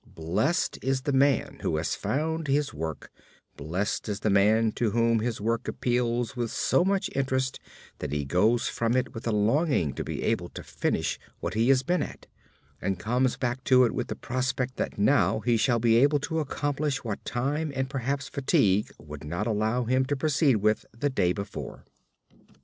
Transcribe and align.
Blessed 0.15 0.79
is 0.81 1.01
the 1.03 1.11
man 1.11 1.59
who 1.61 1.75
has 1.77 1.93
found 1.93 2.47
his 2.47 2.73
work, 2.73 3.11
blessed 3.55 4.09
is 4.09 4.21
the 4.21 4.31
man 4.31 4.71
to 4.71 4.89
whom 4.89 5.19
his 5.19 5.39
work 5.39 5.67
appeals 5.67 6.35
with 6.35 6.49
so 6.49 6.83
much 6.83 7.07
interest 7.13 7.59
that 7.99 8.11
he 8.11 8.25
goes 8.25 8.67
from 8.67 8.95
it 8.95 9.13
with 9.13 9.27
a 9.27 9.31
longing 9.31 9.93
to 9.93 10.03
be 10.03 10.23
able 10.23 10.49
to 10.49 10.63
finish 10.63 11.19
what 11.39 11.53
he 11.53 11.69
has 11.69 11.83
been 11.83 12.01
at, 12.01 12.25
and 12.81 12.97
comes 12.97 13.37
back 13.37 13.63
to 13.65 13.85
it 13.85 13.91
with 13.91 14.09
a 14.09 14.15
prospect 14.15 14.77
that 14.77 14.97
now 14.97 15.39
he 15.41 15.55
shall 15.55 15.77
be 15.77 15.97
able 15.97 16.19
to 16.19 16.39
accomplish 16.39 17.03
what 17.03 17.23
time 17.23 17.71
and 17.75 17.87
perhaps 17.87 18.27
fatigue 18.27 18.89
would 18.97 19.23
not 19.23 19.45
allow 19.45 19.83
him 19.83 20.03
to 20.03 20.15
proceed 20.17 20.55
with 20.55 20.83
the 20.97 21.11
day 21.11 21.31
before. 21.31 21.85